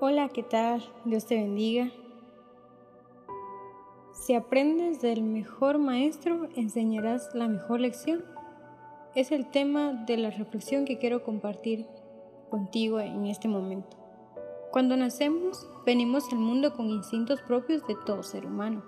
Hola, 0.00 0.28
¿qué 0.28 0.44
tal? 0.44 0.80
Dios 1.04 1.26
te 1.26 1.34
bendiga. 1.34 1.90
Si 4.12 4.32
aprendes 4.32 5.00
del 5.00 5.24
mejor 5.24 5.78
maestro, 5.78 6.48
enseñarás 6.54 7.34
la 7.34 7.48
mejor 7.48 7.80
lección. 7.80 8.24
Es 9.16 9.32
el 9.32 9.50
tema 9.50 9.92
de 10.06 10.16
la 10.16 10.30
reflexión 10.30 10.84
que 10.84 10.98
quiero 10.98 11.24
compartir 11.24 11.84
contigo 12.48 13.00
en 13.00 13.26
este 13.26 13.48
momento. 13.48 13.96
Cuando 14.70 14.96
nacemos, 14.96 15.68
venimos 15.84 16.32
al 16.32 16.38
mundo 16.38 16.74
con 16.74 16.86
instintos 16.90 17.42
propios 17.42 17.84
de 17.88 17.96
todo 18.06 18.22
ser 18.22 18.46
humano. 18.46 18.84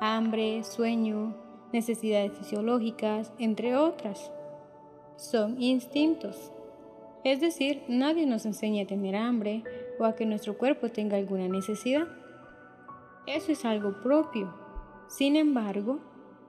Hambre, 0.00 0.64
sueño, 0.64 1.36
necesidades 1.72 2.36
fisiológicas, 2.36 3.32
entre 3.38 3.76
otras. 3.76 4.32
Son 5.14 5.62
instintos. 5.62 6.50
Es 7.22 7.40
decir, 7.40 7.84
nadie 7.86 8.26
nos 8.26 8.46
enseña 8.46 8.82
a 8.82 8.86
tener 8.88 9.14
hambre 9.14 9.62
o 10.00 10.04
a 10.06 10.16
que 10.16 10.24
nuestro 10.24 10.56
cuerpo 10.56 10.88
tenga 10.88 11.16
alguna 11.16 11.46
necesidad. 11.46 12.08
Eso 13.26 13.52
es 13.52 13.64
algo 13.64 14.00
propio. 14.00 14.52
Sin 15.08 15.36
embargo, 15.36 16.00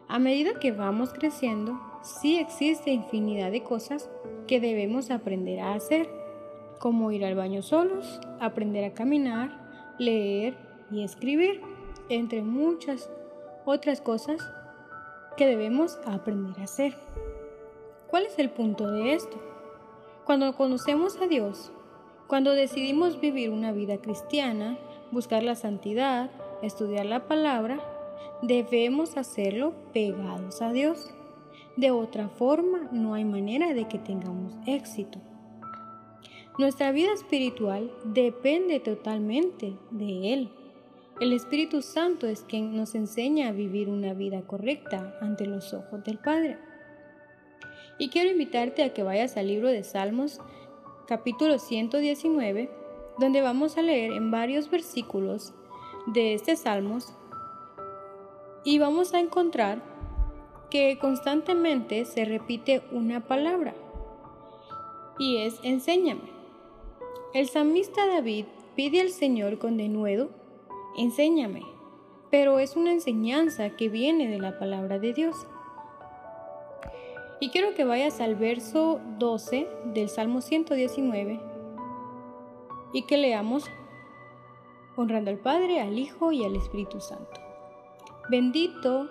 a 0.07 0.19
medida 0.19 0.59
que 0.59 0.71
vamos 0.71 1.13
creciendo, 1.13 1.79
sí 2.01 2.37
existe 2.37 2.91
infinidad 2.91 3.51
de 3.51 3.63
cosas 3.63 4.09
que 4.47 4.59
debemos 4.59 5.11
aprender 5.11 5.59
a 5.59 5.73
hacer, 5.73 6.09
como 6.79 7.11
ir 7.11 7.25
al 7.25 7.35
baño 7.35 7.61
solos, 7.61 8.19
aprender 8.39 8.85
a 8.85 8.93
caminar, 8.93 9.95
leer 9.99 10.57
y 10.89 11.03
escribir, 11.03 11.61
entre 12.09 12.41
muchas 12.41 13.09
otras 13.65 14.01
cosas 14.01 14.41
que 15.37 15.45
debemos 15.45 15.99
aprender 16.05 16.59
a 16.59 16.63
hacer. 16.63 16.95
¿Cuál 18.07 18.25
es 18.25 18.37
el 18.39 18.49
punto 18.49 18.89
de 18.91 19.13
esto? 19.13 19.37
Cuando 20.25 20.55
conocemos 20.55 21.17
a 21.21 21.27
Dios, 21.27 21.71
cuando 22.31 22.53
decidimos 22.53 23.19
vivir 23.19 23.49
una 23.49 23.73
vida 23.73 23.97
cristiana, 23.97 24.77
buscar 25.11 25.43
la 25.43 25.55
santidad, 25.55 26.31
estudiar 26.61 27.05
la 27.05 27.27
palabra, 27.27 27.81
debemos 28.41 29.17
hacerlo 29.17 29.73
pegados 29.91 30.61
a 30.61 30.71
Dios. 30.71 31.13
De 31.75 31.91
otra 31.91 32.29
forma, 32.29 32.87
no 32.93 33.15
hay 33.15 33.25
manera 33.25 33.73
de 33.73 33.85
que 33.89 33.99
tengamos 33.99 34.53
éxito. 34.65 35.19
Nuestra 36.57 36.93
vida 36.93 37.11
espiritual 37.11 37.91
depende 38.05 38.79
totalmente 38.79 39.73
de 39.89 40.33
Él. 40.33 40.49
El 41.19 41.33
Espíritu 41.33 41.81
Santo 41.81 42.27
es 42.27 42.43
quien 42.43 42.77
nos 42.77 42.95
enseña 42.95 43.49
a 43.49 43.51
vivir 43.51 43.89
una 43.89 44.13
vida 44.13 44.41
correcta 44.43 45.17
ante 45.19 45.47
los 45.47 45.73
ojos 45.73 46.01
del 46.05 46.17
Padre. 46.17 46.57
Y 47.97 48.07
quiero 48.07 48.31
invitarte 48.31 48.83
a 48.83 48.93
que 48.93 49.03
vayas 49.03 49.35
al 49.35 49.49
libro 49.49 49.67
de 49.67 49.83
Salmos 49.83 50.39
capítulo 51.11 51.59
119, 51.59 52.69
donde 53.19 53.41
vamos 53.41 53.77
a 53.77 53.81
leer 53.81 54.13
en 54.13 54.31
varios 54.31 54.69
versículos 54.69 55.53
de 56.05 56.33
este 56.33 56.55
Salmos 56.55 57.13
y 58.63 58.79
vamos 58.79 59.13
a 59.13 59.19
encontrar 59.19 59.83
que 60.69 60.97
constantemente 60.99 62.05
se 62.05 62.23
repite 62.23 62.83
una 62.93 63.27
palabra 63.27 63.75
y 65.19 65.39
es 65.39 65.59
enséñame. 65.63 66.31
El 67.33 67.49
salmista 67.49 68.07
David 68.07 68.45
pide 68.77 69.01
al 69.01 69.09
Señor 69.09 69.59
con 69.59 69.75
denuedo, 69.75 70.29
enséñame, 70.97 71.63
pero 72.29 72.57
es 72.57 72.77
una 72.77 72.93
enseñanza 72.93 73.71
que 73.71 73.89
viene 73.89 74.29
de 74.29 74.39
la 74.39 74.57
palabra 74.57 74.97
de 74.97 75.11
Dios. 75.11 75.35
Y 77.41 77.49
quiero 77.49 77.73
que 77.73 77.85
vayas 77.85 78.21
al 78.21 78.35
verso 78.35 79.01
12 79.17 79.67
del 79.95 80.09
Salmo 80.09 80.41
119 80.41 81.41
y 82.93 83.01
que 83.07 83.17
leamos 83.17 83.65
honrando 84.95 85.31
al 85.31 85.39
Padre, 85.39 85.81
al 85.81 85.97
Hijo 85.97 86.31
y 86.31 86.45
al 86.45 86.55
Espíritu 86.55 87.01
Santo. 87.01 87.41
Bendito 88.29 89.09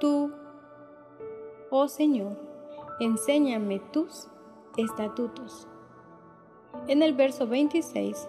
tú, 0.00 0.32
oh 1.70 1.86
Señor, 1.86 2.38
enséñame 2.98 3.78
tus 3.92 4.28
estatutos. 4.78 5.68
En 6.88 7.02
el 7.02 7.12
verso 7.12 7.46
26, 7.46 8.26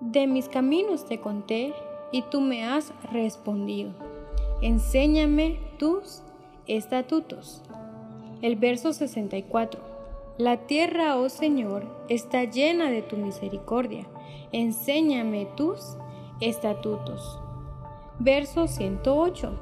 de 0.00 0.26
mis 0.26 0.50
caminos 0.50 1.06
te 1.06 1.18
conté 1.18 1.72
y 2.12 2.20
tú 2.24 2.42
me 2.42 2.66
has 2.66 2.92
respondido. 3.10 3.92
Enséñame 4.60 5.58
tus 5.78 6.22
estatutos. 6.68 7.62
El 8.42 8.56
verso 8.56 8.92
64. 8.92 9.80
La 10.36 10.58
tierra, 10.66 11.16
oh 11.16 11.28
Señor, 11.28 11.86
está 12.08 12.44
llena 12.44 12.90
de 12.90 13.02
tu 13.02 13.16
misericordia. 13.16 14.06
Enséñame 14.52 15.46
tus 15.56 15.96
estatutos. 16.40 17.40
Verso 18.20 18.68
108. 18.68 19.58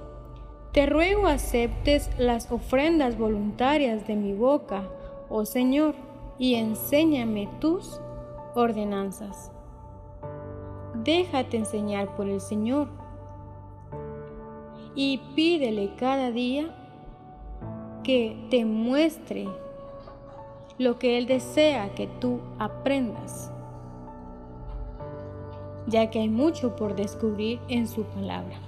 Te 0.73 0.85
ruego 0.85 1.27
aceptes 1.27 2.11
las 2.19 2.53
ofrendas 2.53 3.17
voluntarias 3.17 4.07
de 4.07 4.17
mi 4.17 4.35
boca, 4.35 4.87
oh 5.31 5.47
Señor, 5.47 5.95
y 6.39 6.57
enséñame 6.57 7.49
tus 7.61 7.99
ordenanzas. 8.55 9.51
Déjate 11.03 11.57
enseñar 11.57 12.15
por 12.17 12.29
el 12.29 12.41
Señor 12.41 12.89
y 14.95 15.19
pídele 15.35 15.95
cada 15.97 16.31
día 16.31 16.75
que 18.07 18.37
te 18.51 18.65
muestre 18.65 19.49
lo 20.79 20.97
que 20.97 21.19
Él 21.19 21.27
desea 21.27 21.93
que 21.97 22.07
tú 22.07 22.39
aprendas, 22.61 23.51
ya 25.89 26.09
que 26.09 26.21
hay 26.21 26.29
mucho 26.29 26.77
por 26.77 26.95
descubrir 26.95 27.59
en 27.67 27.89
su 27.89 28.05
palabra. 28.05 28.61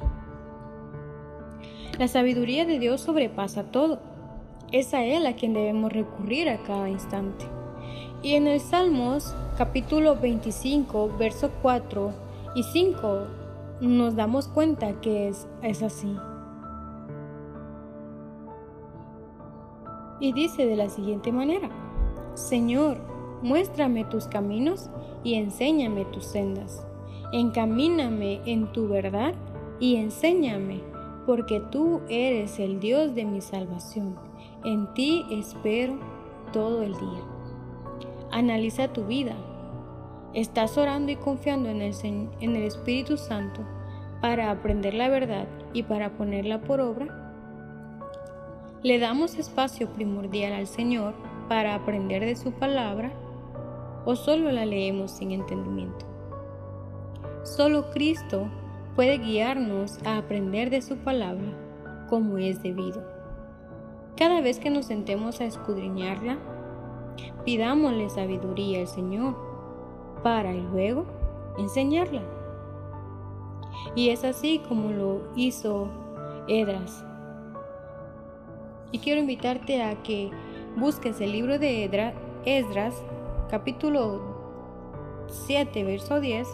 La 2.00 2.08
sabiduría 2.08 2.66
de 2.66 2.80
Dios 2.80 3.02
sobrepasa 3.02 3.62
todo. 3.62 4.00
Es 4.72 4.92
a 4.92 5.04
Él 5.04 5.24
a 5.24 5.36
quien 5.36 5.54
debemos 5.54 5.92
recurrir 5.92 6.48
a 6.48 6.58
cada 6.64 6.88
instante. 6.88 7.44
Y 8.24 8.34
en 8.34 8.48
el 8.48 8.58
Salmos 8.58 9.36
capítulo 9.56 10.16
25, 10.16 11.12
verso 11.16 11.52
4 11.62 12.12
y 12.56 12.64
5, 12.64 13.20
nos 13.82 14.16
damos 14.16 14.48
cuenta 14.48 15.00
que 15.00 15.28
es, 15.28 15.46
es 15.62 15.84
así. 15.84 16.16
Y 20.20 20.32
dice 20.32 20.66
de 20.66 20.76
la 20.76 20.88
siguiente 20.88 21.32
manera, 21.32 21.70
Señor, 22.34 22.98
muéstrame 23.42 24.04
tus 24.04 24.26
caminos 24.26 24.90
y 25.24 25.34
enséñame 25.34 26.04
tus 26.06 26.24
sendas. 26.24 26.86
Encamíname 27.32 28.40
en 28.46 28.72
tu 28.72 28.88
verdad 28.88 29.34
y 29.80 29.96
enséñame, 29.96 30.80
porque 31.26 31.60
tú 31.60 32.00
eres 32.08 32.58
el 32.58 32.80
Dios 32.80 33.14
de 33.14 33.24
mi 33.24 33.40
salvación. 33.40 34.16
En 34.64 34.92
ti 34.94 35.24
espero 35.30 35.98
todo 36.52 36.82
el 36.82 36.92
día. 36.92 37.22
Analiza 38.30 38.92
tu 38.92 39.04
vida. 39.04 39.36
¿Estás 40.34 40.78
orando 40.78 41.12
y 41.12 41.16
confiando 41.16 41.68
en 41.68 41.82
el, 41.82 41.94
en 42.02 42.56
el 42.56 42.62
Espíritu 42.62 43.16
Santo 43.16 43.62
para 44.20 44.50
aprender 44.50 44.94
la 44.94 45.08
verdad 45.08 45.48
y 45.72 45.82
para 45.82 46.16
ponerla 46.16 46.60
por 46.60 46.80
obra? 46.80 47.27
¿Le 48.84 49.00
damos 49.00 49.34
espacio 49.34 49.88
primordial 49.88 50.52
al 50.52 50.68
Señor 50.68 51.12
para 51.48 51.74
aprender 51.74 52.24
de 52.24 52.36
su 52.36 52.52
palabra 52.52 53.10
o 54.04 54.14
solo 54.14 54.52
la 54.52 54.64
leemos 54.66 55.10
sin 55.10 55.32
entendimiento? 55.32 56.06
Solo 57.42 57.90
Cristo 57.90 58.46
puede 58.94 59.18
guiarnos 59.18 59.98
a 60.06 60.18
aprender 60.18 60.70
de 60.70 60.80
su 60.80 60.96
palabra 60.98 62.06
como 62.08 62.38
es 62.38 62.62
debido. 62.62 63.02
Cada 64.16 64.40
vez 64.42 64.60
que 64.60 64.70
nos 64.70 64.86
sentemos 64.86 65.40
a 65.40 65.46
escudriñarla, 65.46 66.38
pidámosle 67.44 68.08
sabiduría 68.10 68.78
al 68.78 68.86
Señor 68.86 69.34
para 70.22 70.52
luego 70.52 71.04
enseñarla. 71.58 72.22
Y 73.96 74.10
es 74.10 74.22
así 74.22 74.62
como 74.68 74.92
lo 74.92 75.22
hizo 75.34 75.88
Edras 76.46 77.07
y 78.92 78.98
quiero 78.98 79.20
invitarte 79.20 79.82
a 79.82 80.02
que 80.02 80.30
busques 80.76 81.20
el 81.20 81.32
libro 81.32 81.58
de 81.58 81.84
Esdras, 82.44 82.94
capítulo 83.50 84.20
7, 85.28 85.84
verso 85.84 86.20
10, 86.20 86.48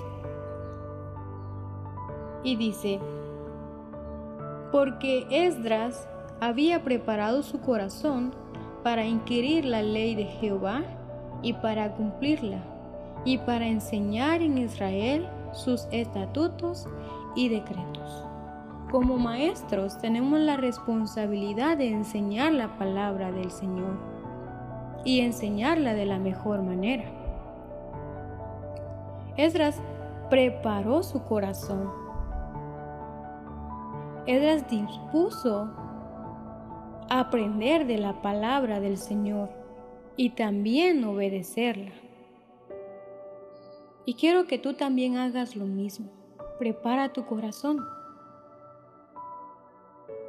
y 2.42 2.56
dice, 2.56 3.00
porque 4.72 5.26
Esdras 5.30 6.08
había 6.40 6.82
preparado 6.82 7.42
su 7.42 7.60
corazón 7.60 8.34
para 8.82 9.06
inquirir 9.06 9.64
la 9.64 9.82
ley 9.82 10.14
de 10.14 10.24
Jehová 10.24 10.82
y 11.42 11.52
para 11.54 11.94
cumplirla, 11.94 12.62
y 13.24 13.38
para 13.38 13.66
enseñar 13.66 14.42
en 14.42 14.58
Israel 14.58 15.28
sus 15.52 15.86
estatutos 15.92 16.86
y 17.36 17.48
decretos. 17.48 18.33
Como 18.94 19.18
maestros 19.18 19.98
tenemos 19.98 20.38
la 20.38 20.56
responsabilidad 20.56 21.76
de 21.76 21.88
enseñar 21.88 22.52
la 22.52 22.78
palabra 22.78 23.32
del 23.32 23.50
Señor 23.50 23.98
y 25.04 25.18
enseñarla 25.18 25.94
de 25.94 26.06
la 26.06 26.20
mejor 26.20 26.62
manera. 26.62 27.02
Esdras 29.36 29.82
preparó 30.30 31.02
su 31.02 31.24
corazón. 31.24 31.90
Esdras 34.26 34.70
dispuso 34.70 35.70
aprender 37.10 37.88
de 37.88 37.98
la 37.98 38.22
palabra 38.22 38.78
del 38.78 38.96
Señor 38.96 39.50
y 40.14 40.30
también 40.30 41.02
obedecerla. 41.02 41.90
Y 44.04 44.14
quiero 44.14 44.46
que 44.46 44.58
tú 44.58 44.74
también 44.74 45.16
hagas 45.16 45.56
lo 45.56 45.64
mismo. 45.64 46.06
Prepara 46.60 47.12
tu 47.12 47.26
corazón 47.26 47.80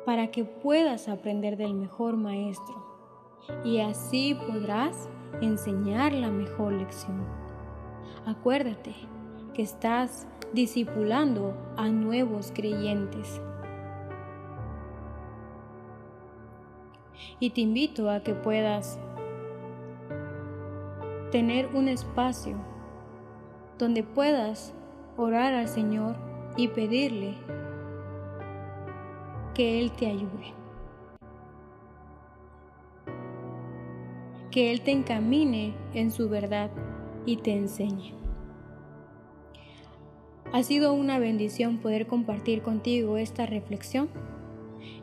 para 0.06 0.28
que 0.28 0.46
puedas 0.46 1.10
aprender 1.10 1.58
del 1.58 1.74
mejor 1.74 2.16
maestro 2.16 2.86
y 3.64 3.80
así 3.80 4.36
podrás 4.36 5.10
enseñar 5.42 6.14
la 6.14 6.30
mejor 6.30 6.74
lección. 6.74 7.24
Acuérdate 8.26 8.96
que 9.54 9.62
estás 9.62 10.28
discipulando 10.54 11.56
a 11.78 11.90
nuevos 11.90 12.52
creyentes. 12.54 13.42
Y 17.40 17.50
te 17.50 17.62
invito 17.62 18.10
a 18.10 18.22
que 18.22 18.34
puedas 18.34 19.00
tener 21.32 21.68
un 21.76 21.88
espacio 21.88 22.56
donde 23.78 24.04
puedas 24.04 24.74
orar 25.18 25.54
al 25.54 25.68
Señor 25.68 26.16
y 26.56 26.70
pedirle 26.70 27.36
que 29.56 29.80
Él 29.82 29.92
te 29.92 30.06
ayude. 30.06 30.54
Que 34.52 34.72
Él 34.72 34.82
te 34.82 34.92
encamine 34.92 35.74
en 35.94 36.12
su 36.12 36.30
verdad 36.30 36.70
y 37.26 37.38
te 37.38 37.54
enseñe. 37.54 38.14
Ha 40.54 40.62
sido 40.64 40.94
una 40.94 41.20
bendición 41.20 41.80
poder 41.80 42.06
compartir 42.06 42.62
contigo 42.62 43.18
esta 43.18 43.46
reflexión 43.46 44.10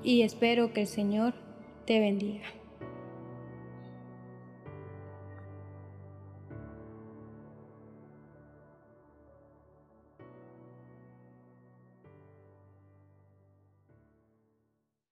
y 0.04 0.22
espero 0.22 0.72
que 0.72 0.82
el 0.82 0.87
Señor 0.87 1.34
te 1.84 1.99
bendiga. 1.99 2.44